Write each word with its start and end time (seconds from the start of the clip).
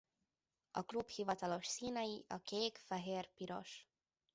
A 0.71 0.81
klub 0.83 1.07
hivatalos 1.07 1.65
színei 1.65 2.25
a 2.27 2.37
kék-fehér-piros. 2.37 3.87